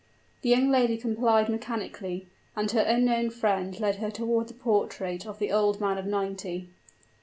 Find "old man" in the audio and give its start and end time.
5.51-5.99